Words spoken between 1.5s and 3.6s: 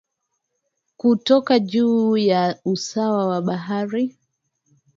juu ya usawa wa